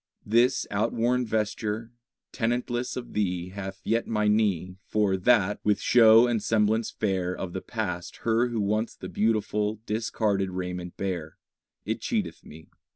[0.25, 1.91] This outworn vesture,
[2.31, 7.53] tenantless of thee, Hath yet my knee, For that, with show and semblance fair Of
[7.53, 11.37] the past Her Who once the beautiful, discarded raiment bare,
[11.85, 12.69] It cheateth me.